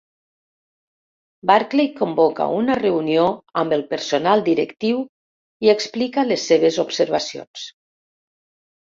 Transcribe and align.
Barclay 1.49 1.89
convoca 1.99 2.47
una 2.61 2.77
reunió 2.79 3.25
amb 3.63 3.75
el 3.77 3.83
personal 3.91 4.41
directiu 4.47 5.03
i 5.67 5.71
explica 5.75 6.25
les 6.31 6.47
seves 6.53 6.81
observacions. 6.87 7.69